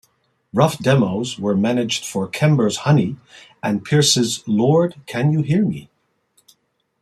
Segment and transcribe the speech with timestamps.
[0.51, 3.17] Rough demos were managed for Kember's "Honey"
[3.61, 5.91] and Pierce's "Lord Can You Hear Me?".